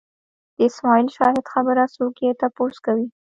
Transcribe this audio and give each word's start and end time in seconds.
د 0.55 0.57
اسماعیل 0.67 1.07
شاهد 1.15 1.47
خبره 1.51 1.83
څوک 1.95 2.15
یې 2.25 2.31
تپوس 2.39 2.75
کوي 2.85 3.07